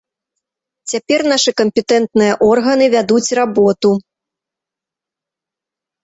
[0.91, 3.91] Цяпер нашы кампетэнтныя органы вядуць работу.